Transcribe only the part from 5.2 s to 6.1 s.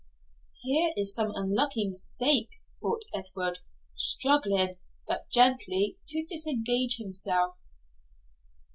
gently,